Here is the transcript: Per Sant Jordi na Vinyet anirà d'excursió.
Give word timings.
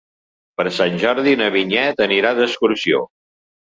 Per 0.61 0.65
Sant 0.77 0.95
Jordi 1.03 1.35
na 1.41 1.51
Vinyet 1.57 2.03
anirà 2.09 2.33
d'excursió. 2.41 3.03